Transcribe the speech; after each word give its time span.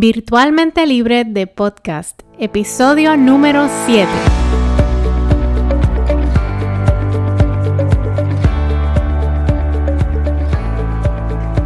Virtualmente 0.00 0.86
Libre 0.86 1.24
de 1.24 1.48
Podcast, 1.48 2.22
episodio 2.38 3.16
número 3.16 3.68
7. 3.84 4.06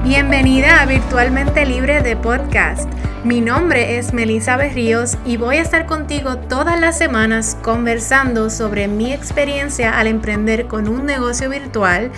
Bienvenida 0.03 0.80
a 0.80 0.87
Virtualmente 0.87 1.66
Libre 1.66 2.00
de 2.00 2.16
Podcast. 2.16 2.90
Mi 3.22 3.42
nombre 3.42 3.98
es 3.98 4.14
Melissa 4.14 4.57
Berríos 4.57 5.19
y 5.27 5.37
voy 5.37 5.57
a 5.57 5.61
estar 5.61 5.85
contigo 5.85 6.39
todas 6.39 6.80
las 6.80 6.96
semanas 6.96 7.59
conversando 7.62 8.49
sobre 8.49 8.89
mi 8.89 9.12
experiencia 9.12 9.99
al 9.99 10.07
emprender 10.07 10.69
con 10.69 10.89
un 10.89 11.05
negocio 11.05 11.51
virtual 11.51 12.11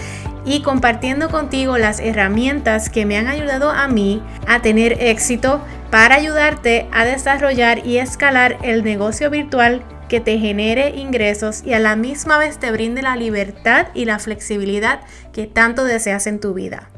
y 0.44 0.62
compartiendo 0.62 1.30
contigo 1.30 1.78
las 1.78 2.00
herramientas 2.00 2.90
que 2.90 3.06
me 3.06 3.16
han 3.16 3.28
ayudado 3.28 3.70
a 3.70 3.88
mí 3.88 4.22
a 4.46 4.62
tener 4.62 5.02
éxito 5.02 5.60
para 5.90 6.16
ayudarte 6.16 6.86
a 6.92 7.04
desarrollar 7.04 7.86
y 7.86 7.98
escalar 7.98 8.58
el 8.62 8.84
negocio 8.84 9.30
virtual 9.30 9.82
que 10.08 10.20
te 10.20 10.38
genere 10.38 10.90
ingresos 10.90 11.62
y 11.64 11.72
a 11.72 11.78
la 11.78 11.96
misma 11.96 12.38
vez 12.38 12.58
te 12.58 12.70
brinde 12.70 13.02
la 13.02 13.16
libertad 13.16 13.88
y 13.94 14.04
la 14.04 14.18
flexibilidad 14.18 15.00
que 15.32 15.46
tanto 15.46 15.84
deseas 15.84 16.26
en 16.26 16.40
tu 16.40 16.54
vida. 16.54 16.88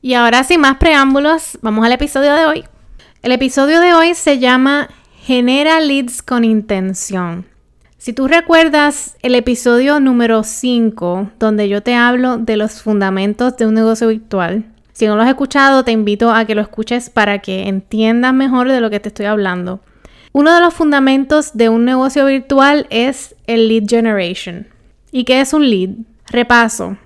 Y 0.00 0.14
ahora 0.14 0.42
sin 0.42 0.62
más 0.62 0.78
preámbulos, 0.78 1.58
vamos 1.60 1.84
al 1.84 1.92
episodio 1.92 2.32
de 2.32 2.46
hoy. 2.46 2.64
El 3.20 3.32
episodio 3.32 3.80
de 3.80 3.92
hoy 3.92 4.14
se 4.14 4.38
llama 4.38 4.88
Genera 5.20 5.80
leads 5.80 6.22
con 6.22 6.44
intención. 6.44 7.44
Si 7.98 8.14
tú 8.14 8.26
recuerdas 8.26 9.18
el 9.20 9.34
episodio 9.34 10.00
número 10.00 10.44
5, 10.44 11.32
donde 11.38 11.68
yo 11.68 11.82
te 11.82 11.94
hablo 11.94 12.38
de 12.38 12.56
los 12.56 12.80
fundamentos 12.80 13.58
de 13.58 13.66
un 13.66 13.74
negocio 13.74 14.08
virtual, 14.08 14.71
si 14.92 15.06
no 15.06 15.16
lo 15.16 15.22
has 15.22 15.28
escuchado, 15.28 15.84
te 15.84 15.92
invito 15.92 16.32
a 16.32 16.44
que 16.44 16.54
lo 16.54 16.60
escuches 16.60 17.10
para 17.10 17.38
que 17.40 17.68
entiendas 17.68 18.34
mejor 18.34 18.68
de 18.68 18.80
lo 18.80 18.90
que 18.90 19.00
te 19.00 19.08
estoy 19.08 19.26
hablando. 19.26 19.80
Uno 20.32 20.54
de 20.54 20.60
los 20.60 20.74
fundamentos 20.74 21.52
de 21.54 21.68
un 21.68 21.84
negocio 21.84 22.26
virtual 22.26 22.86
es 22.90 23.34
el 23.46 23.68
lead 23.68 23.84
generation. 23.88 24.66
¿Y 25.10 25.24
qué 25.24 25.40
es 25.40 25.52
un 25.52 25.68
lead? 25.68 25.90
Repaso. 26.28 26.96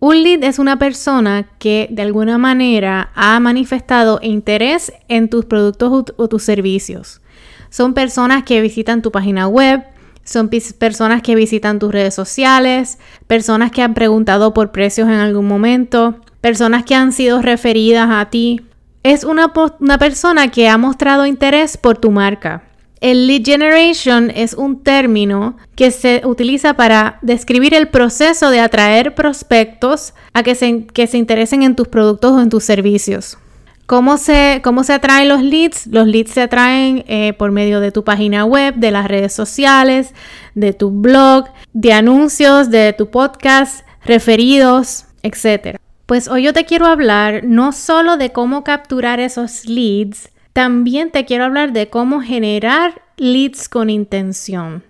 Un 0.00 0.22
lead 0.22 0.44
es 0.44 0.58
una 0.58 0.78
persona 0.78 1.48
que 1.58 1.88
de 1.90 2.02
alguna 2.02 2.36
manera 2.36 3.10
ha 3.14 3.40
manifestado 3.40 4.18
interés 4.22 4.92
en 5.08 5.30
tus 5.30 5.46
productos 5.46 6.12
o 6.16 6.28
tus 6.28 6.42
servicios. 6.42 7.22
Son 7.70 7.94
personas 7.94 8.44
que 8.44 8.60
visitan 8.60 9.00
tu 9.00 9.10
página 9.10 9.48
web, 9.48 9.82
son 10.24 10.50
personas 10.78 11.22
que 11.22 11.34
visitan 11.34 11.78
tus 11.78 11.92
redes 11.92 12.14
sociales, 12.14 12.98
personas 13.26 13.70
que 13.70 13.82
han 13.82 13.94
preguntado 13.94 14.54
por 14.54 14.72
precios 14.72 15.08
en 15.08 15.14
algún 15.14 15.46
momento, 15.46 16.20
personas 16.44 16.84
que 16.84 16.94
han 16.94 17.12
sido 17.12 17.40
referidas 17.40 18.06
a 18.10 18.28
ti. 18.28 18.60
Es 19.02 19.24
una, 19.24 19.50
una 19.80 19.96
persona 19.96 20.50
que 20.50 20.68
ha 20.68 20.76
mostrado 20.76 21.24
interés 21.24 21.78
por 21.78 21.96
tu 21.96 22.10
marca. 22.10 22.64
El 23.00 23.26
lead 23.26 23.44
generation 23.46 24.30
es 24.30 24.52
un 24.52 24.82
término 24.82 25.56
que 25.74 25.90
se 25.90 26.20
utiliza 26.22 26.74
para 26.74 27.18
describir 27.22 27.72
el 27.72 27.88
proceso 27.88 28.50
de 28.50 28.60
atraer 28.60 29.14
prospectos 29.14 30.12
a 30.34 30.42
que 30.42 30.54
se, 30.54 30.84
que 30.84 31.06
se 31.06 31.16
interesen 31.16 31.62
en 31.62 31.76
tus 31.76 31.88
productos 31.88 32.32
o 32.32 32.40
en 32.42 32.50
tus 32.50 32.62
servicios. 32.62 33.38
¿Cómo 33.86 34.18
se, 34.18 34.60
¿Cómo 34.62 34.84
se 34.84 34.92
atraen 34.92 35.30
los 35.30 35.42
leads? 35.42 35.86
Los 35.86 36.06
leads 36.06 36.32
se 36.32 36.42
atraen 36.42 37.06
eh, 37.08 37.32
por 37.38 37.52
medio 37.52 37.80
de 37.80 37.90
tu 37.90 38.04
página 38.04 38.44
web, 38.44 38.74
de 38.74 38.90
las 38.90 39.08
redes 39.08 39.32
sociales, 39.32 40.12
de 40.54 40.74
tu 40.74 40.90
blog, 40.90 41.46
de 41.72 41.94
anuncios, 41.94 42.68
de 42.68 42.92
tu 42.92 43.08
podcast, 43.08 43.86
referidos, 44.04 45.06
etc. 45.22 45.78
Pues 46.06 46.28
hoy 46.28 46.42
yo 46.42 46.52
te 46.52 46.66
quiero 46.66 46.84
hablar 46.84 47.44
no 47.44 47.72
solo 47.72 48.18
de 48.18 48.30
cómo 48.30 48.62
capturar 48.62 49.20
esos 49.20 49.64
leads, 49.64 50.30
también 50.52 51.10
te 51.10 51.24
quiero 51.24 51.44
hablar 51.44 51.72
de 51.72 51.88
cómo 51.88 52.20
generar 52.20 53.00
leads 53.16 53.70
con 53.70 53.88
intención. 53.88 54.84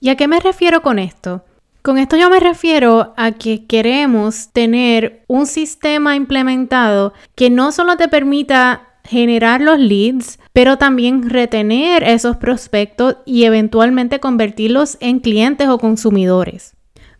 ¿Y 0.00 0.08
a 0.08 0.16
qué 0.16 0.26
me 0.26 0.40
refiero 0.40 0.82
con 0.82 0.98
esto? 0.98 1.44
Con 1.82 1.98
esto 1.98 2.16
yo 2.16 2.30
me 2.30 2.40
refiero 2.40 3.14
a 3.16 3.30
que 3.30 3.64
queremos 3.66 4.48
tener 4.52 5.22
un 5.28 5.46
sistema 5.46 6.16
implementado 6.16 7.12
que 7.36 7.48
no 7.48 7.70
solo 7.70 7.96
te 7.96 8.08
permita 8.08 8.88
generar 9.04 9.60
los 9.60 9.78
leads, 9.78 10.40
pero 10.52 10.78
también 10.78 11.30
retener 11.30 12.02
esos 12.02 12.38
prospectos 12.38 13.18
y 13.24 13.44
eventualmente 13.44 14.18
convertirlos 14.18 14.96
en 14.98 15.20
clientes 15.20 15.68
o 15.68 15.78
consumidores. 15.78 16.75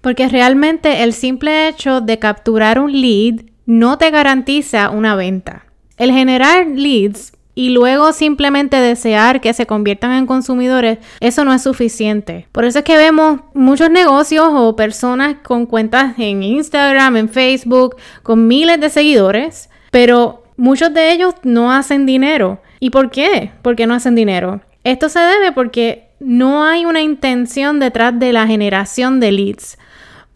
Porque 0.07 0.29
realmente 0.29 1.03
el 1.03 1.13
simple 1.13 1.67
hecho 1.67 2.01
de 2.01 2.21
capturar 2.21 2.79
un 2.79 2.93
lead 2.93 3.41
no 3.65 3.99
te 3.99 4.13
garantiza 4.13 4.91
una 4.91 5.17
venta. 5.17 5.67
El 5.97 6.13
generar 6.13 6.65
leads 6.69 7.33
y 7.57 7.71
luego 7.71 8.13
simplemente 8.13 8.77
desear 8.77 9.41
que 9.41 9.53
se 9.53 9.67
conviertan 9.67 10.13
en 10.13 10.27
consumidores, 10.27 10.99
eso 11.19 11.45
no 11.45 11.53
es 11.53 11.63
suficiente. 11.63 12.47
Por 12.53 12.65
eso 12.65 12.79
es 12.79 12.85
que 12.85 12.97
vemos 12.97 13.41
muchos 13.53 13.91
negocios 13.91 14.47
o 14.49 14.77
personas 14.77 15.39
con 15.43 15.67
cuentas 15.67 16.17
en 16.19 16.45
Instagram, 16.45 17.17
en 17.17 17.29
Facebook, 17.29 17.97
con 18.23 18.47
miles 18.47 18.81
de 18.81 18.91
seguidores, 18.91 19.71
pero 19.91 20.45
muchos 20.57 20.95
de 20.95 21.11
ellos 21.11 21.35
no 21.43 21.73
hacen 21.73 22.07
dinero. 22.07 22.61
¿Y 22.79 22.91
por 22.91 23.11
qué? 23.11 23.51
¿Por 23.61 23.75
qué 23.75 23.89
no 23.89 23.95
hacen 23.95 24.15
dinero? 24.15 24.61
Esto 24.85 25.09
se 25.09 25.19
debe 25.19 25.51
porque 25.51 26.11
no 26.21 26.63
hay 26.63 26.85
una 26.85 27.03
intención 27.03 27.81
detrás 27.81 28.17
de 28.17 28.33
la 28.33 28.47
generación 28.47 29.19
de 29.19 29.33
leads 29.33 29.79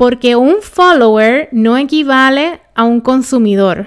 porque 0.00 0.34
un 0.34 0.62
follower 0.62 1.50
no 1.52 1.76
equivale 1.76 2.62
a 2.74 2.84
un 2.84 3.02
consumidor. 3.02 3.86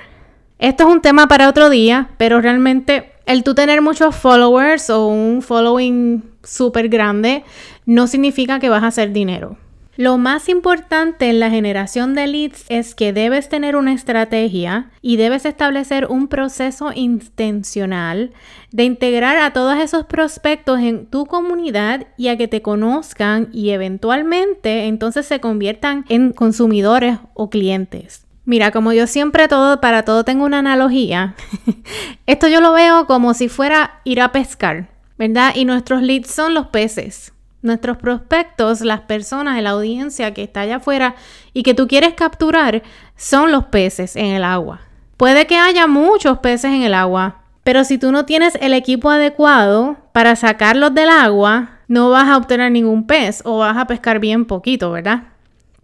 Esto 0.60 0.84
es 0.84 0.90
un 0.94 1.02
tema 1.02 1.28
para 1.28 1.50
otro 1.50 1.72
día, 1.72 2.12
pero 2.18 2.40
realmente 2.40 3.14
el 3.26 3.44
tú 3.44 3.56
tener 3.56 3.82
muchos 3.82 4.16
followers 4.16 4.92
o 4.92 5.08
un 5.08 5.42
following 5.42 6.24
súper 6.44 6.90
grande 6.90 7.44
no 7.88 8.06
significa 8.06 8.60
que 8.60 8.70
vas 8.70 8.84
a 8.84 8.88
hacer 8.90 9.12
dinero. 9.12 9.58
Lo 9.96 10.18
más 10.18 10.50
importante 10.50 11.30
en 11.30 11.40
la 11.40 11.52
generación 11.52 12.16
de 12.16 12.26
leads 12.26 12.66
es 12.68 12.96
que 12.96 13.14
debes 13.14 13.48
tener 13.48 13.76
una 13.76 13.94
estrategia 13.94 14.90
y 15.04 15.18
debes 15.18 15.46
establecer 15.46 16.08
un 16.10 16.28
proceso 16.28 16.92
intencional 16.96 18.32
de 18.72 18.86
integrar 18.86 19.38
a 19.38 19.54
todos 19.54 19.78
esos 19.78 20.08
prospectos 20.08 20.80
en 20.80 21.06
tu 21.06 21.28
comunidad 21.28 22.08
y 22.18 22.30
a 22.30 22.38
que 22.38 22.48
te 22.48 22.64
conozcan 22.64 23.50
y 23.54 23.70
eventualmente 23.70 24.86
entonces 24.86 25.28
se 25.28 25.40
conviertan 25.40 26.06
en 26.10 26.34
consumidores 26.34 27.20
o 27.36 27.52
clientes. 27.52 28.26
Mira, 28.46 28.72
como 28.72 28.94
yo 28.94 29.06
siempre 29.06 29.48
todo, 29.48 29.80
para 29.80 30.06
todo 30.06 30.26
tengo 30.26 30.44
una 30.44 30.60
analogía, 30.60 31.36
esto 32.26 32.48
yo 32.48 32.62
lo 32.62 32.74
veo 32.74 33.06
como 33.06 33.36
si 33.36 33.48
fuera 33.48 34.02
ir 34.06 34.22
a 34.22 34.32
pescar, 34.32 34.90
¿verdad? 35.20 35.54
Y 35.56 35.66
nuestros 35.66 36.02
leads 36.02 36.32
son 36.32 36.56
los 36.56 36.68
peces. 36.68 37.33
Nuestros 37.64 37.98
prospectos, 37.98 38.82
las 38.82 39.02
personas, 39.02 39.62
la 39.64 39.72
audiencia 39.72 40.34
que 40.34 40.44
está 40.44 40.62
allá 40.62 40.76
afuera 40.76 41.16
y 41.54 41.64
que 41.64 41.74
tú 41.74 41.88
quieres 41.88 42.14
capturar 42.14 42.84
son 43.16 43.52
los 43.52 43.66
peces 43.66 44.16
en 44.16 44.28
el 44.28 44.44
agua. 44.44 44.82
Puede 45.18 45.48
que 45.48 45.58
haya 45.58 45.88
muchos 45.88 46.40
peces 46.40 46.72
en 46.72 46.84
el 46.84 46.94
agua, 46.94 47.42
pero 47.64 47.84
si 47.84 47.98
tú 47.98 48.12
no 48.12 48.26
tienes 48.26 48.56
el 48.62 48.74
equipo 48.74 49.10
adecuado 49.10 49.98
para 50.12 50.36
sacarlos 50.36 50.94
del 50.94 51.10
agua, 51.10 51.80
no 51.88 52.10
vas 52.10 52.28
a 52.28 52.38
obtener 52.38 52.72
ningún 52.72 53.08
pez 53.08 53.42
o 53.46 53.60
vas 53.60 53.78
a 53.78 53.88
pescar 53.88 54.20
bien 54.20 54.46
poquito, 54.46 54.92
¿verdad? 54.92 55.24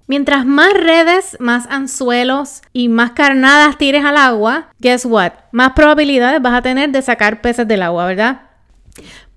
Mientras 0.08 0.44
más 0.44 0.74
redes, 0.74 1.38
más 1.40 1.68
anzuelos 1.68 2.62
y 2.74 2.90
más 2.90 3.12
carnadas 3.12 3.78
tires 3.78 4.04
al 4.04 4.18
agua, 4.18 4.70
guess 4.80 5.06
what? 5.06 5.34
Más 5.52 5.74
probabilidades 5.74 6.42
vas 6.42 6.54
a 6.54 6.64
tener 6.64 6.90
de 6.90 7.02
sacar 7.04 7.42
peces 7.42 7.68
del 7.68 7.84
agua, 7.84 8.08
¿verdad? 8.08 8.42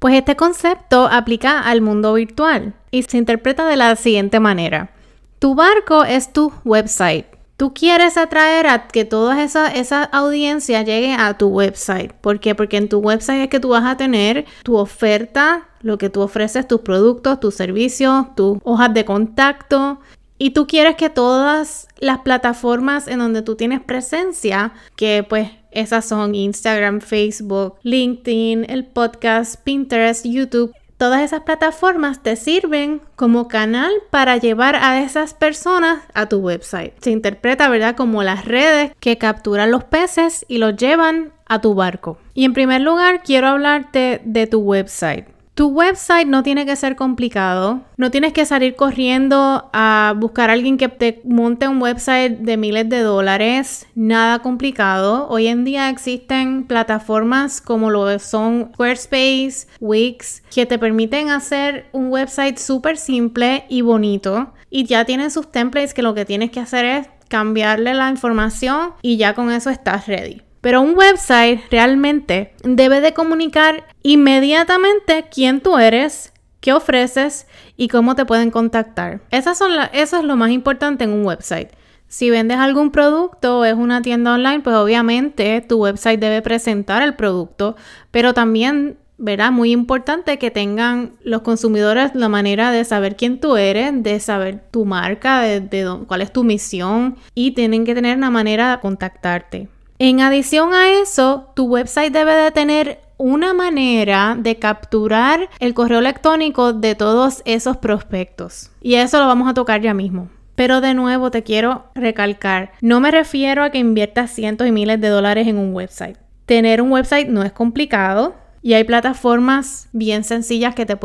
Pues 0.02 0.16
este 0.16 0.34
concepto 0.34 1.06
aplica 1.06 1.60
al 1.60 1.80
mundo 1.80 2.14
virtual 2.14 2.74
y 2.90 3.04
se 3.04 3.18
interpreta 3.18 3.68
de 3.68 3.76
la 3.76 3.94
siguiente 3.94 4.40
manera. 4.40 4.90
Tu 5.38 5.54
barco 5.54 6.02
es 6.02 6.32
tu 6.32 6.52
website. 6.64 7.26
Tú 7.56 7.72
quieres 7.72 8.16
atraer 8.16 8.66
a 8.66 8.88
que 8.88 9.04
toda 9.04 9.44
esa, 9.44 9.68
esa 9.68 10.02
audiencia 10.02 10.82
llegue 10.82 11.14
a 11.14 11.38
tu 11.38 11.46
website. 11.46 12.12
¿Por 12.14 12.40
qué? 12.40 12.56
Porque 12.56 12.78
en 12.78 12.88
tu 12.88 12.98
website 12.98 13.42
es 13.42 13.48
que 13.48 13.60
tú 13.60 13.68
vas 13.68 13.84
a 13.84 13.96
tener 13.96 14.44
tu 14.64 14.76
oferta, 14.76 15.68
lo 15.82 15.98
que 15.98 16.10
tú 16.10 16.20
ofreces, 16.20 16.66
tus 16.66 16.80
productos, 16.80 17.38
tus 17.38 17.54
servicios, 17.54 18.26
tus 18.34 18.58
hojas 18.64 18.92
de 18.92 19.04
contacto, 19.04 20.00
y 20.36 20.50
tú 20.50 20.66
quieres 20.66 20.96
que 20.96 21.10
todas 21.10 21.86
las 22.00 22.18
plataformas 22.18 23.06
en 23.06 23.20
donde 23.20 23.42
tú 23.42 23.54
tienes 23.54 23.80
presencia, 23.80 24.72
que 24.96 25.24
pues 25.28 25.48
esas 25.72 26.04
son 26.04 26.34
Instagram, 26.34 27.00
Facebook, 27.00 27.76
LinkedIn, 27.82 28.66
el 28.68 28.84
podcast, 28.84 29.62
Pinterest, 29.62 30.24
YouTube, 30.24 30.72
todas 31.02 31.22
esas 31.22 31.40
plataformas 31.40 32.22
te 32.22 32.36
sirven 32.36 33.00
como 33.16 33.48
canal 33.48 33.90
para 34.10 34.36
llevar 34.36 34.76
a 34.76 35.02
esas 35.02 35.34
personas 35.34 35.98
a 36.14 36.28
tu 36.28 36.38
website. 36.38 36.92
Se 37.00 37.10
interpreta, 37.10 37.68
¿verdad?, 37.68 37.96
como 37.96 38.22
las 38.22 38.44
redes 38.44 38.92
que 39.00 39.18
capturan 39.18 39.72
los 39.72 39.82
peces 39.82 40.44
y 40.46 40.58
los 40.58 40.76
llevan 40.76 41.32
a 41.46 41.60
tu 41.60 41.74
barco. 41.74 42.18
Y 42.34 42.44
en 42.44 42.52
primer 42.52 42.82
lugar, 42.82 43.22
quiero 43.24 43.48
hablarte 43.48 44.20
de 44.24 44.46
tu 44.46 44.60
website. 44.60 45.26
Tu 45.54 45.66
website 45.66 46.26
no 46.26 46.42
tiene 46.42 46.64
que 46.64 46.76
ser 46.76 46.96
complicado. 46.96 47.82
No 47.98 48.10
tienes 48.10 48.32
que 48.32 48.46
salir 48.46 48.74
corriendo 48.74 49.68
a 49.74 50.14
buscar 50.16 50.48
a 50.48 50.54
alguien 50.54 50.78
que 50.78 50.88
te 50.88 51.20
monte 51.24 51.68
un 51.68 51.82
website 51.82 52.38
de 52.38 52.56
miles 52.56 52.88
de 52.88 53.00
dólares. 53.00 53.86
Nada 53.94 54.38
complicado. 54.38 55.28
Hoy 55.28 55.48
en 55.48 55.64
día 55.64 55.90
existen 55.90 56.64
plataformas 56.64 57.60
como 57.60 57.90
lo 57.90 58.18
son 58.18 58.70
Squarespace, 58.72 59.66
Wix, 59.78 60.42
que 60.54 60.64
te 60.64 60.78
permiten 60.78 61.28
hacer 61.28 61.86
un 61.92 62.10
website 62.10 62.56
súper 62.56 62.96
simple 62.96 63.66
y 63.68 63.82
bonito. 63.82 64.54
Y 64.70 64.84
ya 64.86 65.04
tienen 65.04 65.30
sus 65.30 65.52
templates 65.52 65.92
que 65.92 66.00
lo 66.00 66.14
que 66.14 66.24
tienes 66.24 66.50
que 66.50 66.60
hacer 66.60 66.86
es 66.86 67.08
cambiarle 67.28 67.92
la 67.92 68.08
información 68.08 68.94
y 69.02 69.18
ya 69.18 69.34
con 69.34 69.50
eso 69.50 69.68
estás 69.68 70.06
ready. 70.06 70.40
Pero 70.62 70.80
un 70.80 70.96
website 70.96 71.60
realmente 71.70 72.54
debe 72.62 73.00
de 73.00 73.12
comunicar 73.12 73.84
inmediatamente 74.02 75.26
quién 75.28 75.60
tú 75.60 75.76
eres, 75.76 76.32
qué 76.60 76.72
ofreces 76.72 77.48
y 77.76 77.88
cómo 77.88 78.14
te 78.14 78.24
pueden 78.24 78.52
contactar. 78.52 79.20
Esas 79.30 79.58
son 79.58 79.72
eso 79.92 80.18
es 80.18 80.24
lo 80.24 80.36
más 80.36 80.50
importante 80.50 81.02
en 81.02 81.10
un 81.10 81.26
website. 81.26 81.68
Si 82.06 82.30
vendes 82.30 82.58
algún 82.58 82.92
producto 82.92 83.58
o 83.58 83.64
es 83.64 83.74
una 83.74 84.02
tienda 84.02 84.34
online, 84.34 84.60
pues 84.60 84.76
obviamente 84.76 85.60
tu 85.68 85.78
website 85.82 86.20
debe 86.20 86.42
presentar 86.42 87.02
el 87.02 87.14
producto, 87.16 87.74
pero 88.12 88.32
también 88.32 88.98
verá 89.18 89.50
muy 89.50 89.72
importante 89.72 90.38
que 90.38 90.52
tengan 90.52 91.12
los 91.24 91.42
consumidores 91.42 92.14
la 92.14 92.28
manera 92.28 92.70
de 92.70 92.84
saber 92.84 93.16
quién 93.16 93.40
tú 93.40 93.56
eres, 93.56 94.00
de 94.00 94.20
saber 94.20 94.62
tu 94.70 94.84
marca, 94.84 95.40
de 95.40 95.98
cuál 96.06 96.22
es 96.22 96.32
tu 96.32 96.44
misión 96.44 97.16
y 97.34 97.50
tienen 97.52 97.84
que 97.84 97.96
tener 97.96 98.16
una 98.16 98.30
manera 98.30 98.70
de 98.70 98.80
contactarte. 98.80 99.68
En 100.04 100.20
adición 100.20 100.74
a 100.74 100.90
eso, 101.00 101.52
tu 101.54 101.66
website 101.66 102.12
debe 102.12 102.34
de 102.34 102.50
tener 102.50 102.98
una 103.18 103.54
manera 103.54 104.36
de 104.36 104.56
capturar 104.56 105.48
el 105.60 105.74
correo 105.74 106.00
electrónico 106.00 106.72
de 106.72 106.96
todos 106.96 107.40
esos 107.44 107.76
prospectos. 107.76 108.72
Y 108.80 108.96
eso 108.96 109.20
lo 109.20 109.28
vamos 109.28 109.48
a 109.48 109.54
tocar 109.54 109.80
ya 109.80 109.94
mismo. 109.94 110.28
Pero 110.56 110.80
de 110.80 110.94
nuevo 110.94 111.30
te 111.30 111.44
quiero 111.44 111.84
recalcar, 111.94 112.72
no 112.80 112.98
me 112.98 113.12
refiero 113.12 113.62
a 113.62 113.70
que 113.70 113.78
inviertas 113.78 114.32
cientos 114.32 114.66
y 114.66 114.72
miles 114.72 115.00
de 115.00 115.06
dólares 115.06 115.46
en 115.46 115.56
un 115.56 115.72
website. 115.72 116.16
Tener 116.46 116.82
un 116.82 116.90
website 116.90 117.28
no 117.28 117.44
es 117.44 117.52
complicado 117.52 118.34
y 118.60 118.72
hay 118.72 118.82
plataformas 118.82 119.88
bien 119.92 120.24
sencillas 120.24 120.74
que 120.74 120.84
te 120.84 120.96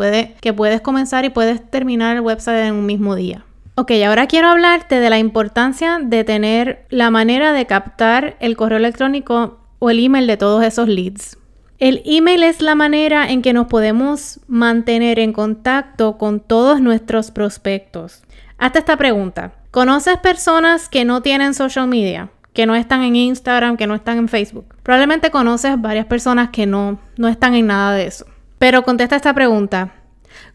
que 0.41 0.53
puedes 0.53 0.81
comenzar 0.81 1.23
y 1.23 1.29
puedes 1.29 1.69
terminar 1.69 2.15
el 2.15 2.23
website 2.23 2.65
en 2.65 2.73
un 2.73 2.88
mismo 2.88 3.13
día. 3.13 3.45
Ok, 3.79 3.91
ahora 4.07 4.25
quiero 4.25 4.47
hablarte 4.47 5.00
de 5.00 5.12
la 5.12 5.19
importancia 5.19 6.00
de 6.01 6.24
tener 6.24 6.88
la 6.89 7.12
manera 7.12 7.53
de 7.53 7.68
captar 7.68 8.35
el 8.39 8.57
correo 8.57 8.79
electrónico 8.79 9.59
o 9.77 9.91
el 9.91 10.03
email 10.03 10.25
de 10.25 10.35
todos 10.35 10.63
esos 10.63 10.88
leads. 10.88 11.38
El 11.77 12.01
email 12.03 12.41
es 12.41 12.63
la 12.63 12.74
manera 12.74 13.29
en 13.29 13.44
que 13.44 13.53
nos 13.53 13.68
podemos 13.68 14.39
mantener 14.47 15.19
en 15.19 15.31
contacto 15.31 16.18
con 16.18 16.39
todos 16.39 16.81
nuestros 16.81 17.29
prospectos. 17.29 18.24
Hazte 18.57 18.79
esta 18.79 18.97
pregunta. 18.97 19.53
¿Conoces 19.69 20.18
personas 20.18 20.89
que 20.89 21.06
no 21.06 21.21
tienen 21.21 21.53
social 21.53 21.88
media? 21.88 22.31
Que 22.53 22.65
no 22.65 22.73
están 22.73 23.03
en 23.03 23.15
Instagram, 23.15 23.77
que 23.77 23.85
no 23.85 23.94
están 23.94 24.18
en 24.18 24.27
Facebook. 24.27 24.73
Probablemente 24.81 25.30
conoces 25.30 25.80
varias 25.80 26.07
personas 26.07 26.50
que 26.50 26.65
no, 26.65 26.97
no 27.15 27.27
están 27.27 27.53
en 27.53 27.68
nada 27.68 27.94
de 27.94 28.07
eso. 28.07 28.25
Pero 28.57 28.81
contesta 28.81 29.15
esta 29.15 29.35
pregunta. 29.35 29.94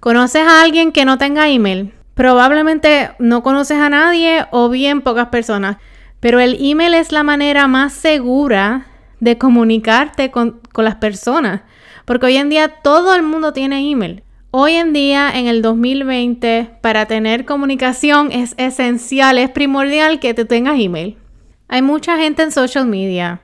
¿Conoces 0.00 0.42
a 0.44 0.62
alguien 0.62 0.90
que 0.90 1.04
no 1.04 1.18
tenga 1.18 1.48
email? 1.48 1.94
Probablemente 2.14 3.10
no 3.18 3.42
conoces 3.42 3.78
a 3.78 3.88
nadie 3.88 4.46
o 4.50 4.68
bien 4.68 5.00
pocas 5.00 5.28
personas, 5.28 5.78
pero 6.20 6.40
el 6.40 6.58
email 6.60 6.94
es 6.94 7.10
la 7.10 7.22
manera 7.22 7.66
más 7.68 7.94
segura 7.94 8.86
de 9.20 9.38
comunicarte 9.38 10.30
con, 10.30 10.60
las 10.76 10.96
personas, 10.96 11.62
porque 12.04 12.26
hoy 12.26 12.36
en 12.36 12.48
día 12.48 12.68
todo 12.82 13.14
el 13.14 13.22
mundo 13.22 13.52
tiene 13.52 13.90
email. 13.90 14.22
Hoy 14.50 14.74
en 14.74 14.92
día, 14.92 15.30
en 15.34 15.46
el 15.46 15.62
2020, 15.62 16.68
para 16.82 17.06
tener 17.06 17.46
comunicación 17.46 18.30
es 18.30 18.54
esencial, 18.58 19.38
es 19.38 19.48
primordial 19.48 20.20
que 20.20 20.34
te 20.34 20.44
tengas 20.44 20.78
email. 20.78 21.16
Hay 21.68 21.80
mucha 21.80 22.18
gente 22.18 22.42
en 22.42 22.52
social 22.52 22.86
media, 22.86 23.40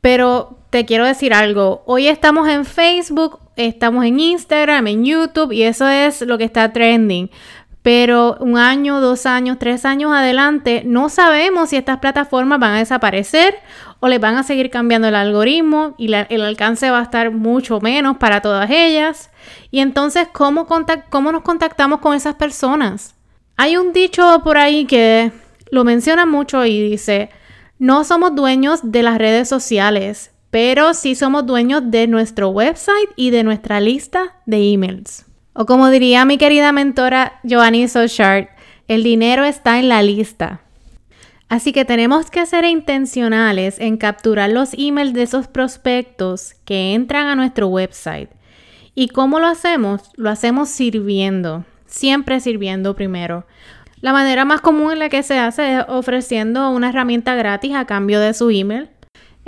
pero 0.00 0.58
te 0.70 0.84
quiero 0.84 1.04
decir 1.04 1.32
algo. 1.32 1.84
Hoy 1.86 2.08
estamos 2.08 2.48
en 2.48 2.64
Facebook, 2.64 3.38
estamos 3.56 4.04
en 4.04 4.18
Instagram, 4.18 4.88
en 4.88 5.04
YouTube 5.04 5.52
y 5.52 5.62
eso 5.62 5.86
es 5.86 6.22
lo 6.22 6.38
que 6.38 6.44
está 6.44 6.72
trending 6.72 7.30
pero 7.82 8.36
un 8.40 8.58
año, 8.58 9.00
dos 9.00 9.24
años, 9.24 9.58
tres 9.58 9.84
años 9.84 10.12
adelante, 10.12 10.82
no 10.84 11.08
sabemos 11.08 11.70
si 11.70 11.76
estas 11.76 11.98
plataformas 11.98 12.60
van 12.60 12.74
a 12.74 12.78
desaparecer 12.78 13.54
o 14.00 14.08
les 14.08 14.20
van 14.20 14.36
a 14.36 14.42
seguir 14.42 14.70
cambiando 14.70 15.08
el 15.08 15.14
algoritmo 15.14 15.94
y 15.96 16.12
el 16.12 16.42
alcance 16.42 16.90
va 16.90 17.00
a 17.00 17.04
estar 17.04 17.30
mucho 17.30 17.80
menos 17.80 18.18
para 18.18 18.42
todas 18.42 18.70
ellas. 18.70 19.30
Y 19.70 19.80
entonces, 19.80 20.28
¿cómo, 20.32 20.66
¿cómo 21.08 21.32
nos 21.32 21.42
contactamos 21.42 22.00
con 22.00 22.14
esas 22.14 22.34
personas? 22.34 23.14
Hay 23.56 23.76
un 23.76 23.92
dicho 23.92 24.40
por 24.44 24.58
ahí 24.58 24.84
que 24.84 25.32
lo 25.70 25.84
menciona 25.84 26.26
mucho 26.26 26.64
y 26.66 26.90
dice, 26.90 27.30
no 27.78 28.04
somos 28.04 28.34
dueños 28.34 28.80
de 28.82 29.02
las 29.02 29.16
redes 29.16 29.48
sociales, 29.48 30.32
pero 30.50 30.92
sí 30.92 31.14
somos 31.14 31.46
dueños 31.46 31.82
de 31.86 32.06
nuestro 32.06 32.48
website 32.50 33.10
y 33.16 33.30
de 33.30 33.42
nuestra 33.42 33.80
lista 33.80 34.36
de 34.44 34.72
emails. 34.72 35.29
O 35.52 35.66
como 35.66 35.90
diría 35.90 36.24
mi 36.24 36.38
querida 36.38 36.72
mentora 36.72 37.40
Joanny 37.48 37.88
Sochart, 37.88 38.48
el 38.88 39.02
dinero 39.02 39.44
está 39.44 39.78
en 39.78 39.88
la 39.88 40.02
lista. 40.02 40.60
Así 41.48 41.72
que 41.72 41.84
tenemos 41.84 42.30
que 42.30 42.46
ser 42.46 42.64
intencionales 42.64 43.80
en 43.80 43.96
capturar 43.96 44.50
los 44.50 44.72
emails 44.74 45.12
de 45.12 45.22
esos 45.22 45.48
prospectos 45.48 46.54
que 46.64 46.94
entran 46.94 47.26
a 47.26 47.34
nuestro 47.34 47.66
website. 47.66 48.30
¿Y 48.94 49.08
cómo 49.08 49.40
lo 49.40 49.48
hacemos? 49.48 50.12
Lo 50.14 50.30
hacemos 50.30 50.68
sirviendo, 50.68 51.64
siempre 51.86 52.38
sirviendo 52.38 52.94
primero. 52.94 53.46
La 54.00 54.12
manera 54.12 54.44
más 54.44 54.60
común 54.60 54.92
en 54.92 55.00
la 55.00 55.08
que 55.08 55.24
se 55.24 55.38
hace 55.38 55.78
es 55.78 55.84
ofreciendo 55.88 56.70
una 56.70 56.90
herramienta 56.90 57.34
gratis 57.34 57.74
a 57.74 57.84
cambio 57.84 58.20
de 58.20 58.32
su 58.32 58.50
email. 58.50 58.88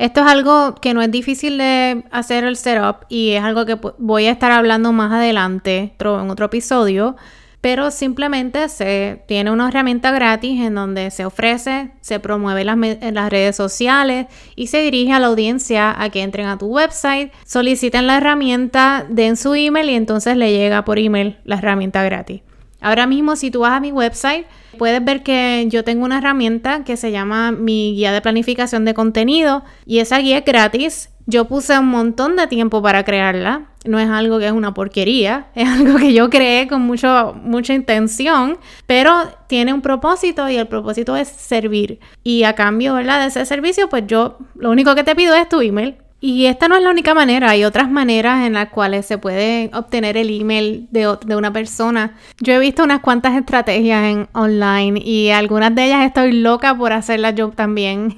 Esto 0.03 0.23
es 0.23 0.27
algo 0.27 0.75
que 0.75 0.95
no 0.95 1.01
es 1.01 1.13
difícil 1.13 1.59
de 1.59 2.03
hacer 2.11 2.43
el 2.43 2.57
setup 2.57 3.07
y 3.09 3.35
es 3.35 3.45
algo 3.45 3.65
que 3.67 3.79
voy 3.99 4.27
a 4.27 4.33
estar 4.33 4.51
hablando 4.51 4.93
más 4.93 5.13
adelante 5.13 5.95
en 5.97 6.29
otro 6.29 6.47
episodio, 6.47 7.15
pero 7.61 7.93
simplemente 7.93 8.69
se 8.69 9.23
tiene 9.29 9.53
una 9.53 9.69
herramienta 9.69 10.11
gratis 10.11 10.61
en 10.61 10.75
donde 10.75 11.13
se 11.13 11.25
ofrece, 11.25 11.93
se 12.01 12.19
promueve 12.19 12.63
en 12.63 13.15
las 13.15 13.31
redes 13.31 13.55
sociales 13.55 14.27
y 14.57 14.67
se 14.67 14.83
dirige 14.83 15.13
a 15.13 15.21
la 15.21 15.29
audiencia 15.29 15.95
a 15.97 16.11
que 16.11 16.23
entren 16.23 16.49
a 16.49 16.59
tu 16.59 16.67
website, 16.67 17.31
soliciten 17.47 18.09
la 18.09 18.17
herramienta, 18.17 19.07
den 19.09 19.37
su 19.37 19.55
email 19.55 19.89
y 19.89 19.95
entonces 19.95 20.37
le 20.37 20.51
llega 20.51 20.85
por 20.85 20.99
email 20.99 21.39
la 21.45 21.59
herramienta 21.59 22.03
gratis. 22.03 22.43
Ahora 22.83 23.07
mismo, 23.07 23.37
si 23.37 23.51
tú 23.51 23.61
vas 23.61 23.73
a 23.73 23.81
mi 23.81 23.93
website, 23.93 24.47
puedes 24.77 25.03
ver 25.05 25.23
que 25.23 25.67
yo 25.69 25.85
tengo 25.85 26.05
una 26.05 26.19
herramienta 26.19 26.85
que 26.85 26.97
se 26.97 27.13
llama 27.13 27.53
mi 27.53 27.95
guía 27.95 28.13
de 28.13 28.21
planificación 28.21 28.85
de 28.85 28.93
contenido 28.93 29.63
y 29.87 30.01
esa 30.01 30.19
guía 30.19 30.39
es 30.39 30.45
gratis. 30.45 31.09
Yo 31.27 31.45
puse 31.47 31.79
un 31.79 31.87
montón 31.87 32.35
de 32.35 32.49
tiempo 32.49 32.83
para 32.83 33.05
crearla. 33.05 33.69
No 33.85 34.01
es 34.01 34.09
algo 34.09 34.41
que 34.41 34.47
es 34.47 34.53
una 34.53 34.75
porquería, 34.75 35.47
es 35.55 35.69
algo 35.69 35.97
que 35.97 36.13
yo 36.13 36.29
creé 36.29 36.67
con 36.67 36.83
mucho, 36.83 37.35
mucha 37.41 37.75
intención, 37.75 38.59
pero 38.87 39.15
tiene 39.47 39.73
un 39.73 39.81
propósito 39.81 40.49
y 40.49 40.57
el 40.57 40.67
propósito 40.67 41.17
es 41.17 41.29
servir. 41.29 42.01
Y 42.25 42.43
a 42.43 42.55
cambio, 42.55 42.95
¿verdad? 42.95 43.21
De 43.21 43.29
ese 43.29 43.47
servicio, 43.47 43.89
pues 43.89 44.05
yo 44.07 44.39
lo 44.57 44.71
único 44.71 44.95
que 44.95 45.05
te 45.05 45.15
pido 45.15 45.35
es 45.35 45.49
tu 45.49 45.61
email 45.61 45.97
y 46.25 46.47
esta 46.47 46.69
no 46.69 46.77
es 46.77 46.83
la 46.85 46.91
única 46.91 47.15
manera, 47.15 47.51
hay 47.51 47.65
otras 47.65 47.91
maneras 47.91 48.47
en 48.47 48.53
las 48.53 48.69
cuales 48.69 49.05
se 49.07 49.19
puede 49.19 49.71
obtener 49.75 50.17
el 50.17 50.31
email 50.31 50.87
de, 50.93 51.19
de, 51.27 51.35
una 51.35 51.53
persona. 51.53 52.15
Yo 52.41 52.53
he 52.53 52.61
visto 52.61 52.85
unas 52.85 53.01
cuantas 53.01 53.35
estrategias 53.35 54.05
en 54.05 54.29
online 54.33 55.01
y 55.05 55.31
algunas 55.31 55.75
de 55.75 55.87
ellas 55.87 56.07
estoy 56.07 56.31
loca 56.31 56.79
por 56.79 56.93
hacerlas 56.93 57.35
yo 57.35 57.51
también. 57.51 58.17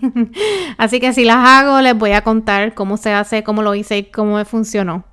Así 0.77 1.01
que 1.01 1.15
si 1.15 1.25
las 1.25 1.39
hago, 1.49 1.81
les 1.81 1.97
voy 1.97 2.13
a 2.13 2.21
contar 2.21 2.75
cómo 2.75 2.99
se 2.99 3.11
hace, 3.11 3.43
cómo 3.43 3.63
lo 3.63 3.75
hice 3.75 3.97
y 3.97 4.05
cómo 4.05 4.37
me 4.37 4.45
funcionó. 4.45 5.05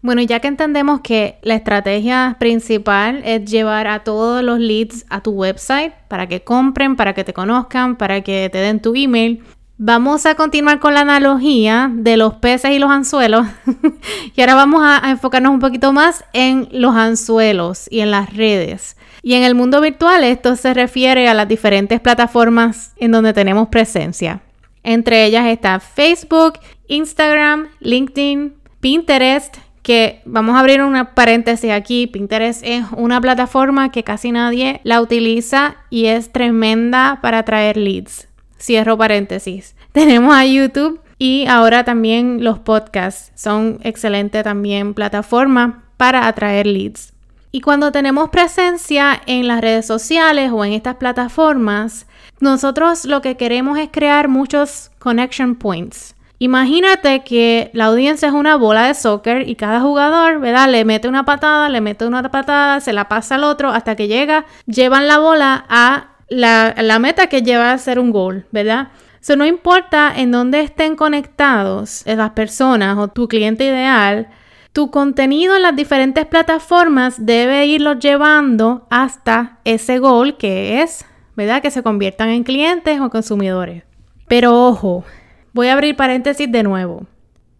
Bueno, 0.00 0.22
ya 0.22 0.40
que 0.40 0.48
entendemos 0.48 1.00
que 1.02 1.38
la 1.42 1.54
estrategia 1.54 2.36
principal 2.38 3.20
es 3.26 3.44
llevar 3.44 3.88
a 3.88 4.04
todos 4.04 4.42
los 4.42 4.58
leads 4.58 5.04
a 5.10 5.22
tu 5.22 5.32
website 5.32 5.92
para 6.08 6.28
que 6.28 6.42
compren, 6.42 6.96
para 6.96 7.12
que 7.12 7.24
te 7.24 7.34
conozcan, 7.34 7.96
para 7.96 8.22
que 8.22 8.48
te 8.50 8.58
den 8.58 8.80
tu 8.80 8.94
email, 8.94 9.42
Vamos 9.80 10.26
a 10.26 10.34
continuar 10.34 10.80
con 10.80 10.94
la 10.94 11.02
analogía 11.02 11.88
de 11.94 12.16
los 12.16 12.34
peces 12.34 12.72
y 12.72 12.80
los 12.80 12.90
anzuelos. 12.90 13.46
y 14.34 14.40
ahora 14.40 14.56
vamos 14.56 14.82
a, 14.84 15.08
enfocarnos 15.08 15.52
un 15.52 15.60
poquito 15.60 15.92
más 15.92 16.24
en 16.32 16.68
los 16.72 16.96
anzuelos 16.96 17.86
y 17.88 18.00
en 18.00 18.10
las 18.10 18.34
redes. 18.34 18.96
Y 19.22 19.34
en 19.34 19.44
el 19.44 19.54
mundo 19.54 19.80
virtual 19.80 20.24
esto 20.24 20.56
se 20.56 20.74
refiere 20.74 21.28
a 21.28 21.34
las 21.34 21.46
diferentes 21.46 22.00
plataformas 22.00 22.92
en 22.96 23.12
donde 23.12 23.32
tenemos 23.32 23.68
presencia. 23.68 24.40
Entre 24.82 25.24
ellas 25.24 25.46
está 25.46 25.78
Facebook, 25.78 26.54
Instagram, 26.88 27.68
LinkedIn, 27.78 28.54
Pinterest, 28.80 29.58
que 29.84 30.22
vamos 30.24 30.56
a 30.56 30.58
abrir 30.58 30.82
una 30.82 31.14
paréntesis 31.14 31.70
aquí. 31.70 32.08
Pinterest 32.08 32.64
es 32.64 32.84
una 32.96 33.20
plataforma 33.20 33.92
que 33.92 34.02
casi 34.02 34.32
nadie 34.32 34.80
la 34.82 35.00
utiliza 35.00 35.76
y 35.88 36.06
es 36.06 36.32
tremenda 36.32 37.20
para 37.22 37.44
traer 37.44 37.76
leads. 37.76 38.27
Cierro 38.58 38.96
paréntesis. 38.96 39.74
Tenemos 39.92 40.34
a 40.34 40.44
YouTube 40.44 41.00
y 41.18 41.46
ahora 41.46 41.84
también 41.84 42.44
los 42.44 42.58
podcasts 42.58 43.32
son 43.34 43.78
excelente 43.82 44.42
también 44.42 44.94
plataforma 44.94 45.84
para 45.96 46.26
atraer 46.28 46.66
leads. 46.66 47.12
Y 47.50 47.60
cuando 47.60 47.92
tenemos 47.92 48.28
presencia 48.28 49.20
en 49.26 49.48
las 49.48 49.62
redes 49.62 49.86
sociales 49.86 50.50
o 50.52 50.64
en 50.64 50.74
estas 50.74 50.96
plataformas, 50.96 52.06
nosotros 52.40 53.04
lo 53.04 53.22
que 53.22 53.36
queremos 53.36 53.78
es 53.78 53.88
crear 53.90 54.28
muchos 54.28 54.90
connection 54.98 55.56
points. 55.56 56.14
Imagínate 56.40 57.24
que 57.24 57.70
la 57.72 57.86
audiencia 57.86 58.28
es 58.28 58.34
una 58.34 58.54
bola 58.54 58.86
de 58.86 58.94
soccer 58.94 59.48
y 59.48 59.56
cada 59.56 59.80
jugador, 59.80 60.38
¿verdad? 60.38 60.68
Le 60.68 60.84
mete 60.84 61.08
una 61.08 61.24
patada, 61.24 61.68
le 61.68 61.80
mete 61.80 62.06
una 62.06 62.22
patada, 62.30 62.80
se 62.80 62.92
la 62.92 63.08
pasa 63.08 63.34
al 63.34 63.44
otro 63.44 63.70
hasta 63.70 63.96
que 63.96 64.06
llega, 64.06 64.44
llevan 64.66 65.08
la 65.08 65.18
bola 65.18 65.64
a 65.68 66.10
la, 66.28 66.98
meta 66.98 67.26
que 67.28 67.42
lleva 67.42 67.72
a 67.72 67.78
ser 67.78 67.98
un 67.98 68.10
gol, 68.10 68.46
¿verdad? 68.50 68.88
Eso 69.20 69.36
no 69.36 69.46
importa 69.46 70.12
en 70.16 70.30
dónde 70.30 70.60
estén 70.60 70.96
conectados 70.96 72.04
las 72.06 72.30
personas 72.30 72.96
o 72.98 73.08
tu 73.08 73.28
cliente 73.28 73.64
ideal, 73.64 74.28
tu 74.72 74.90
contenido 74.90 75.56
en 75.56 75.62
las 75.62 75.74
diferentes 75.74 76.26
plataformas 76.26 77.24
debe 77.24 77.66
irlos 77.66 77.98
llevando 77.98 78.86
hasta 78.90 79.58
ese 79.64 79.98
gol 79.98 80.36
que 80.36 80.82
es, 80.82 81.04
¿verdad? 81.36 81.62
Que 81.62 81.70
se 81.70 81.82
conviertan 81.82 82.28
en 82.28 82.44
clientes 82.44 83.00
o 83.00 83.10
consumidores. 83.10 83.82
Pero 84.28 84.66
ojo, 84.66 85.04
voy 85.52 85.68
a 85.68 85.72
abrir 85.72 85.96
paréntesis 85.96 86.50
de 86.50 86.62
nuevo. 86.62 87.06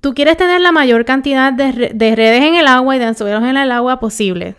Tú 0.00 0.14
quieres 0.14 0.36
tener 0.36 0.60
la 0.60 0.70
mayor 0.70 1.04
cantidad 1.04 1.52
de, 1.52 1.90
de 1.92 2.14
redes 2.14 2.44
en 2.44 2.54
el 2.54 2.68
agua 2.68 2.94
y 2.94 2.98
de 3.00 3.06
anzuelos 3.06 3.42
en 3.42 3.56
el 3.56 3.72
agua 3.72 3.98
posible. 3.98 4.54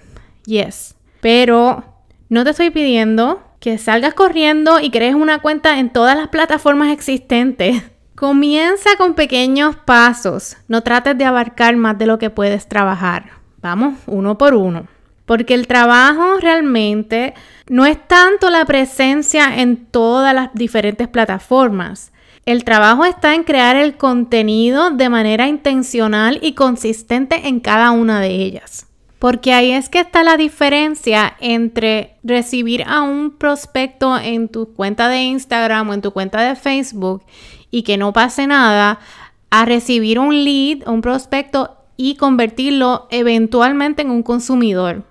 Yes. 0.45 0.95
Pero 1.21 1.85
no 2.27 2.43
te 2.43 2.49
estoy 2.49 2.71
pidiendo 2.71 3.41
que 3.59 3.77
salgas 3.77 4.13
corriendo 4.13 4.79
y 4.79 4.89
crees 4.89 5.15
una 5.15 5.39
cuenta 5.39 5.79
en 5.79 5.89
todas 5.89 6.15
las 6.15 6.29
plataformas 6.29 6.91
existentes. 6.91 7.83
Comienza 8.15 8.89
con 8.97 9.13
pequeños 9.13 9.75
pasos. 9.75 10.57
No 10.67 10.81
trates 10.81 11.17
de 11.17 11.25
abarcar 11.25 11.75
más 11.75 11.97
de 11.97 12.05
lo 12.05 12.19
que 12.19 12.29
puedes 12.29 12.67
trabajar. 12.67 13.31
Vamos, 13.61 13.95
uno 14.07 14.37
por 14.37 14.53
uno. 14.53 14.87
Porque 15.25 15.53
el 15.53 15.67
trabajo 15.67 16.37
realmente 16.39 17.33
no 17.67 17.85
es 17.85 17.97
tanto 18.07 18.49
la 18.49 18.65
presencia 18.65 19.61
en 19.61 19.85
todas 19.85 20.33
las 20.33 20.53
diferentes 20.53 21.07
plataformas. 21.07 22.11
El 22.45 22.63
trabajo 22.63 23.05
está 23.05 23.35
en 23.35 23.43
crear 23.43 23.75
el 23.75 23.95
contenido 23.95 24.89
de 24.89 25.07
manera 25.09 25.47
intencional 25.47 26.39
y 26.41 26.53
consistente 26.53 27.47
en 27.47 27.59
cada 27.59 27.91
una 27.91 28.21
de 28.21 28.29
ellas. 28.29 28.88
Porque 29.19 29.53
ahí 29.53 29.71
es 29.71 29.89
que 29.89 29.99
está 29.99 30.23
la 30.23 30.37
diferencia 30.37 31.35
entre 31.41 32.15
recibir 32.23 32.83
a 32.87 33.01
un 33.01 33.31
prospecto 33.31 34.17
en 34.17 34.47
tu 34.47 34.73
cuenta 34.73 35.09
de 35.09 35.21
Instagram 35.23 35.89
o 35.89 35.93
en 35.93 36.01
tu 36.01 36.11
cuenta 36.11 36.41
de 36.41 36.55
Facebook 36.55 37.23
y 37.69 37.83
que 37.83 37.97
no 37.97 38.13
pase 38.13 38.47
nada, 38.47 38.99
a 39.51 39.65
recibir 39.65 40.19
un 40.19 40.43
lead, 40.43 40.87
un 40.87 41.01
prospecto 41.01 41.75
y 41.97 42.15
convertirlo 42.15 43.07
eventualmente 43.11 44.03
en 44.03 44.09
un 44.09 44.23
consumidor. 44.23 45.03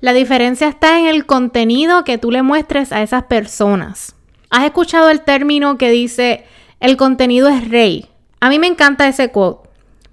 La 0.00 0.12
diferencia 0.12 0.66
está 0.66 0.98
en 0.98 1.06
el 1.06 1.24
contenido 1.24 2.02
que 2.02 2.18
tú 2.18 2.32
le 2.32 2.42
muestres 2.42 2.90
a 2.90 3.02
esas 3.02 3.24
personas. 3.24 4.16
¿Has 4.50 4.64
escuchado 4.64 5.08
el 5.08 5.20
término 5.20 5.78
que 5.78 5.90
dice 5.90 6.44
el 6.80 6.96
contenido 6.96 7.48
es 7.48 7.68
rey? 7.68 8.06
A 8.40 8.48
mí 8.48 8.58
me 8.58 8.66
encanta 8.66 9.06
ese 9.06 9.30
quote 9.30 9.61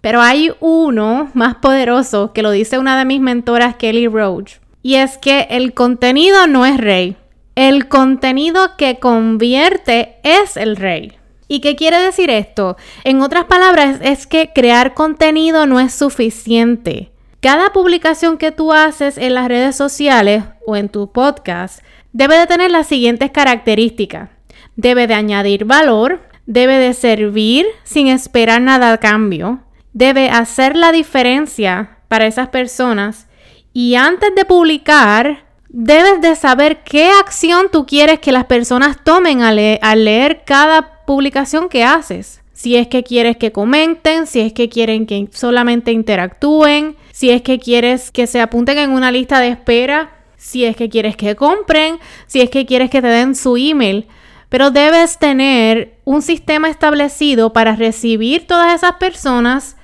pero 0.01 0.21
hay 0.21 0.51
uno 0.59 1.29
más 1.33 1.55
poderoso 1.55 2.33
que 2.33 2.41
lo 2.41 2.51
dice 2.51 2.79
una 2.79 2.97
de 2.97 3.05
mis 3.05 3.21
mentoras, 3.21 3.75
Kelly 3.75 4.07
Roach. 4.07 4.55
Y 4.81 4.95
es 4.95 5.17
que 5.17 5.47
el 5.49 5.73
contenido 5.73 6.47
no 6.47 6.65
es 6.65 6.77
rey. 6.77 7.17
El 7.55 7.87
contenido 7.89 8.77
que 8.77 8.99
convierte 8.99 10.15
es 10.23 10.55
el 10.55 10.77
rey. 10.77 11.17
¿Y 11.49 11.59
qué 11.59 11.75
quiere 11.75 11.99
decir 11.99 12.29
esto? 12.29 12.77
En 13.03 13.21
otras 13.21 13.45
palabras, 13.45 13.99
es 14.01 14.27
que 14.27 14.51
crear 14.53 14.93
contenido 14.93 15.65
no 15.65 15.79
es 15.79 15.93
suficiente. 15.93 17.11
Cada 17.41 17.73
publicación 17.73 18.37
que 18.37 18.51
tú 18.51 18.71
haces 18.71 19.17
en 19.17 19.33
las 19.33 19.47
redes 19.47 19.75
sociales 19.75 20.43
o 20.65 20.75
en 20.75 20.89
tu 20.89 21.11
podcast 21.11 21.81
debe 22.13 22.37
de 22.37 22.47
tener 22.47 22.69
las 22.69 22.87
siguientes 22.87 23.31
características. 23.31 24.29
Debe 24.75 25.07
de 25.07 25.15
añadir 25.15 25.65
valor, 25.65 26.21
debe 26.45 26.77
de 26.77 26.93
servir 26.93 27.65
sin 27.83 28.07
esperar 28.07 28.61
nada 28.61 28.93
a 28.93 28.97
cambio, 28.97 29.61
debe 29.99 30.29
hacer 30.29 30.77
la 30.77 30.93
diferencia 30.93 31.97
para 32.07 32.25
esas 32.25 32.47
personas 32.47 33.27
y 33.73 33.95
antes 33.95 34.33
de 34.33 34.45
publicar 34.45 35.43
debes 35.67 36.21
de 36.21 36.37
saber 36.37 36.83
qué 36.85 37.09
acción 37.09 37.67
tú 37.69 37.85
quieres 37.85 38.19
que 38.19 38.31
las 38.31 38.45
personas 38.45 39.03
tomen 39.03 39.41
al, 39.41 39.57
leer 39.57 40.43
cada 40.45 41.03
publicación 41.05 41.67
que 41.67 41.83
haces. 41.83 42.41
Si 42.53 42.77
es 42.77 42.87
que 42.87 43.03
quieres 43.03 43.35
que 43.35 43.51
comenten, 43.51 44.25
si 44.25 44.39
es 44.39 44.53
que 44.53 44.69
quieren 44.69 45.05
que 45.05 45.27
solamente 45.33 45.91
interactúen, 45.91 46.95
si 47.11 47.29
es 47.29 47.41
que 47.41 47.59
quieres 47.59 48.09
que 48.09 48.25
se 48.25 48.39
apunten 48.39 48.77
en 48.77 48.91
una 48.91 49.11
lista 49.11 49.41
de 49.41 49.49
espera, 49.49 50.11
si 50.37 50.63
es 50.63 50.77
que 50.77 50.87
quieres 50.87 51.17
que 51.17 51.35
compren, 51.35 51.99
si 52.25 52.39
es 52.39 52.49
que 52.49 52.65
quieres 52.65 52.89
que 52.89 53.01
te 53.01 53.07
den 53.07 53.35
su 53.35 53.57
email. 53.57 54.07
Pero 54.47 54.71
debes 54.71 55.19
tener 55.19 55.97
un 56.05 56.21
sistema 56.21 56.69
establecido 56.69 57.51
para 57.51 57.75
recibir 57.75 58.47
todas 58.47 58.73
esas 58.73 58.93
personas 58.93 59.75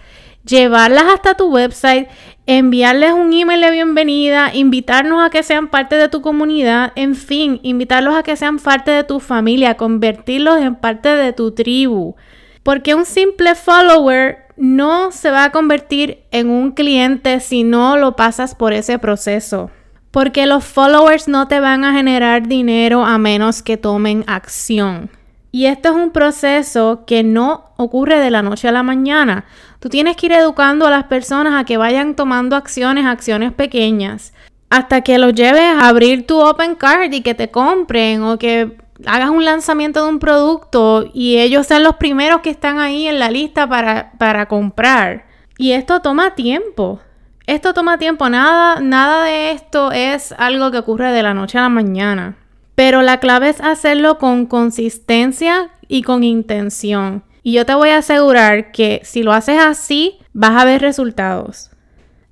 llevarlas 0.45 1.05
hasta 1.13 1.35
tu 1.35 1.47
website, 1.47 2.07
enviarles 2.45 3.13
un 3.13 3.33
email 3.33 3.61
de 3.61 3.71
bienvenida, 3.71 4.51
invitarnos 4.53 5.25
a 5.25 5.29
que 5.29 5.43
sean 5.43 5.69
parte 5.69 5.95
de 5.95 6.09
tu 6.09 6.21
comunidad, 6.21 6.93
en 6.95 7.15
fin, 7.15 7.59
invitarlos 7.63 8.15
a 8.15 8.23
que 8.23 8.35
sean 8.35 8.59
parte 8.59 8.91
de 8.91 9.03
tu 9.03 9.19
familia, 9.19 9.77
convertirlos 9.77 10.59
en 10.61 10.75
parte 10.75 11.09
de 11.09 11.33
tu 11.33 11.51
tribu. 11.51 12.15
Porque 12.63 12.95
un 12.95 13.05
simple 13.05 13.55
follower 13.55 14.45
no 14.57 15.11
se 15.11 15.31
va 15.31 15.45
a 15.45 15.51
convertir 15.51 16.23
en 16.31 16.49
un 16.49 16.71
cliente 16.71 17.39
si 17.39 17.63
no 17.63 17.97
lo 17.97 18.15
pasas 18.15 18.55
por 18.55 18.73
ese 18.73 18.99
proceso. 18.99 19.69
Porque 20.11 20.45
los 20.45 20.63
followers 20.63 21.27
no 21.27 21.47
te 21.47 21.59
van 21.59 21.83
a 21.83 21.93
generar 21.93 22.47
dinero 22.47 23.03
a 23.03 23.17
menos 23.17 23.61
que 23.61 23.77
tomen 23.77 24.23
acción. 24.27 25.09
Y 25.55 25.67
esto 25.67 25.87
es 25.87 25.95
un 25.95 26.11
proceso 26.11 27.05
que 27.07 27.23
no 27.23 27.69
ocurre 27.77 28.19
de 28.19 28.29
la 28.29 28.41
noche 28.41 28.67
a 28.67 28.73
la 28.73 28.83
mañana. 28.83 29.45
Tú 29.79 29.87
tienes 29.87 30.17
que 30.17 30.25
ir 30.25 30.33
educando 30.33 30.85
a 30.85 30.89
las 30.89 31.05
personas 31.05 31.53
a 31.53 31.63
que 31.63 31.77
vayan 31.77 32.17
tomando 32.17 32.57
acciones, 32.57 33.05
acciones 33.05 33.53
pequeñas, 33.53 34.33
hasta 34.69 34.99
que 34.99 35.17
los 35.17 35.33
lleves 35.33 35.61
a 35.61 35.87
abrir 35.87 36.27
tu 36.27 36.41
open 36.41 36.75
card 36.75 37.13
y 37.13 37.21
que 37.21 37.35
te 37.35 37.51
compren 37.51 38.21
o 38.23 38.37
que 38.37 38.75
hagas 39.05 39.29
un 39.29 39.45
lanzamiento 39.45 40.03
de 40.03 40.09
un 40.09 40.19
producto 40.19 41.09
y 41.13 41.37
ellos 41.37 41.67
sean 41.67 41.83
los 41.83 41.95
primeros 41.95 42.41
que 42.41 42.49
están 42.49 42.79
ahí 42.79 43.07
en 43.07 43.17
la 43.17 43.31
lista 43.31 43.65
para, 43.65 44.11
para 44.17 44.47
comprar. 44.47 45.25
Y 45.57 45.71
esto 45.71 46.01
toma 46.01 46.35
tiempo. 46.35 46.99
Esto 47.47 47.73
toma 47.73 47.97
tiempo, 47.97 48.27
nada, 48.27 48.81
nada 48.81 49.23
de 49.23 49.51
esto 49.51 49.93
es 49.93 50.33
algo 50.37 50.69
que 50.71 50.79
ocurre 50.79 51.13
de 51.13 51.23
la 51.23 51.33
noche 51.33 51.57
a 51.57 51.61
la 51.61 51.69
mañana. 51.69 52.35
Pero 52.75 53.01
la 53.01 53.19
clave 53.19 53.49
es 53.49 53.61
hacerlo 53.61 54.17
con 54.17 54.45
consistencia 54.45 55.71
y 55.87 56.03
con 56.03 56.23
intención. 56.23 57.23
Y 57.41 57.53
yo 57.53 57.65
te 57.65 57.73
voy 57.73 57.89
a 57.89 57.99
asegurar 57.99 58.71
que 58.71 59.01
si 59.03 59.23
lo 59.23 59.31
haces 59.31 59.59
así, 59.59 60.17
vas 60.33 60.61
a 60.61 60.65
ver 60.65 60.81
resultados. 60.81 61.71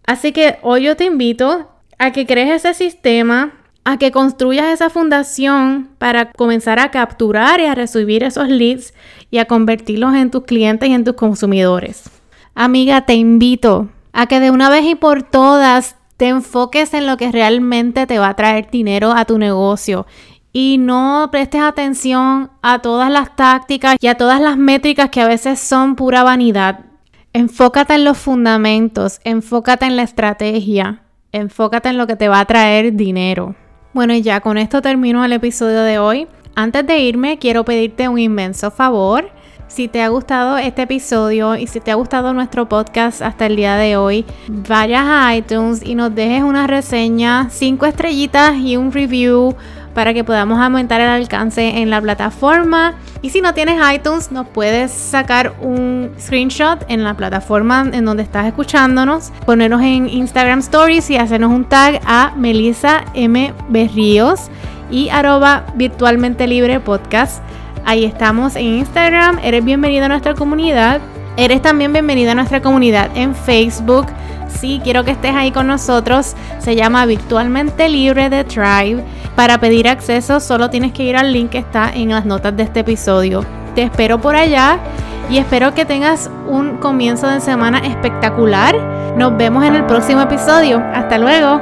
Así 0.06 0.32
que 0.32 0.58
hoy 0.62 0.84
yo 0.84 0.98
te 0.98 1.06
invito 1.06 1.70
a 1.98 2.12
que 2.12 2.26
crees 2.26 2.66
ese 2.66 2.74
sistema, 2.74 3.54
a 3.86 3.98
que 3.98 4.12
construyas 4.12 4.68
esa 4.68 4.90
fundación 4.90 5.90
para 5.98 6.32
comenzar 6.32 6.80
a 6.80 6.92
capturar 6.92 7.60
y 7.60 7.66
a 7.66 7.76
recibir 7.76 8.24
esos 8.24 8.50
leads 8.50 8.94
y 9.32 9.38
a 9.38 9.46
convertirlos 9.46 10.14
en 10.16 10.32
tus 10.32 10.44
clientes 10.44 10.90
y 10.90 10.94
en 10.94 11.04
tus 11.04 11.14
consumidores. 11.14 12.10
Amiga, 12.56 13.06
te 13.06 13.14
invito 13.14 13.90
a 14.12 14.28
que 14.28 14.40
de 14.40 14.52
una 14.52 14.70
vez 14.70 14.86
y 14.86 14.96
por 14.96 15.24
todas 15.24 15.96
te 16.18 16.28
enfoques 16.28 16.94
en 16.94 17.08
lo 17.08 17.18
que 17.18 17.32
realmente 17.32 18.06
te 18.06 18.20
va 18.20 18.30
a 18.30 18.36
traer 18.36 18.70
dinero 18.70 19.12
a 19.12 19.26
tu 19.26 19.38
negocio 19.38 20.06
y 20.54 20.78
no 20.78 21.28
prestes 21.32 21.62
atención 21.62 22.52
a 22.62 22.80
todas 22.80 23.12
las 23.12 23.36
tácticas 23.36 23.98
y 24.00 24.08
a 24.08 24.16
todas 24.16 24.40
las 24.40 24.56
métricas 24.56 25.10
que 25.10 25.20
a 25.20 25.28
veces 25.28 25.60
son 25.60 25.96
pura 25.96 26.24
vanidad. 26.24 26.82
Enfócate 27.34 27.96
en 27.96 28.06
los 28.06 28.20
fundamentos, 28.20 29.20
enfócate 29.24 29.88
en 29.88 29.96
la 29.96 30.04
estrategia, 30.04 31.02
enfócate 31.32 31.90
en 31.90 31.98
lo 31.98 32.06
que 32.06 32.16
te 32.16 32.30
va 32.30 32.40
a 32.40 32.46
traer 32.46 32.94
dinero. 32.94 33.56
Bueno, 33.94 34.14
y 34.14 34.22
ya 34.22 34.40
con 34.42 34.60
esto 34.60 34.84
termino 34.84 35.26
el 35.26 35.34
episodio 35.34 35.82
de 35.82 35.98
hoy. 35.98 36.28
Antes 36.56 36.86
de 36.86 37.00
irme, 37.00 37.40
quiero 37.40 37.66
pedirte 37.66 38.08
un 38.08 38.20
inmenso 38.20 38.70
favor. 38.70 39.32
Si 39.68 39.88
te 39.88 40.04
ha 40.04 40.10
gustado 40.10 40.60
este 40.60 40.84
episodio 40.84 41.56
y 41.56 41.66
si 41.66 41.80
te 41.80 41.90
ha 41.90 41.96
gustado 41.96 42.32
nuestro 42.32 42.70
podcast 42.70 43.24
hasta 43.24 43.48
el 43.48 43.56
día 43.56 43.76
de 43.76 43.98
hoy, 43.98 44.24
vayas 44.48 45.04
a 45.08 45.36
iTunes 45.36 45.84
y 45.84 45.96
nos 45.96 46.14
dejes 46.14 46.44
una 46.44 46.68
reseña, 46.68 47.50
cinco 47.50 47.88
estrellitas 47.88 48.56
y 48.58 48.78
un 48.78 48.92
review 48.92 49.56
para 49.94 50.14
que 50.14 50.24
podamos 50.24 50.60
aumentar 50.60 51.02
el 51.02 51.08
alcance 51.08 51.80
en 51.80 51.90
la 51.90 52.02
plataforma. 52.02 52.96
Y 53.22 53.30
si 53.30 53.42
no 53.42 53.54
tienes 53.54 53.80
iTunes, 53.94 54.32
nos 54.32 54.48
puedes 54.48 54.92
sacar 54.92 55.54
un 55.62 56.12
screenshot 56.20 56.84
en 56.90 57.04
la 57.04 57.14
plataforma 57.14 57.90
en 57.92 58.06
donde 58.06 58.24
estás 58.24 58.46
escuchándonos, 58.48 59.32
ponernos 59.46 59.82
en 59.82 60.10
Instagram 60.10 60.60
Stories 60.60 61.10
y 61.10 61.18
hacernos 61.18 61.52
un 61.52 61.66
tag 61.66 62.02
a 62.06 62.34
Melissa 62.36 63.06
M. 63.14 63.54
Berríos 63.70 64.50
y 64.92 65.10
arroba 65.10 65.66
virtualmente 65.76 66.48
libre 66.48 66.80
podcast. 66.80 67.42
Ahí 67.86 68.06
estamos 68.06 68.56
en 68.56 68.66
Instagram. 68.66 69.40
Eres 69.44 69.64
bienvenido 69.64 70.06
a 70.06 70.10
nuestra 70.10 70.34
comunidad. 70.34 71.02
Eres 71.36 71.62
también 71.62 71.92
bienvenido 71.92 72.32
a 72.32 72.36
nuestra 72.36 72.62
comunidad 72.62 73.10
en 73.16 73.36
Facebook. 73.36 74.06
Sí, 74.48 74.80
quiero 74.84 75.04
que 75.04 75.12
estés 75.12 75.36
ahí 75.36 75.52
con 75.52 75.68
nosotros. 75.68 76.36
Se 76.60 76.76
llama 76.76 77.06
Virtualmente 77.06 77.90
Libre 77.90 78.30
de 78.30 78.44
Tribe. 78.44 79.04
Para 79.36 79.58
pedir 79.58 79.88
acceso 79.88 80.40
solo 80.40 80.70
tienes 80.70 80.92
que 80.92 81.04
ir 81.04 81.16
al 81.16 81.34
link 81.34 81.52
que 81.52 81.58
está 81.58 81.92
en 81.92 82.10
las 82.10 82.26
notas 82.26 82.56
de 82.56 82.64
este 82.64 82.82
episodio. 82.82 83.44
Te 83.74 83.84
espero 83.84 84.22
por 84.22 84.36
allá 84.36 84.78
y 85.30 85.38
espero 85.38 85.74
que 85.74 85.86
tengas 85.86 86.30
un 86.48 86.78
comienzo 86.78 87.28
de 87.28 87.42
semana 87.42 87.80
espectacular. 87.80 88.76
Nos 89.18 89.36
vemos 89.36 89.64
en 89.64 89.76
el 89.76 89.86
próximo 89.86 90.22
episodio. 90.22 90.84
Hasta 90.94 91.18
luego. 91.18 91.60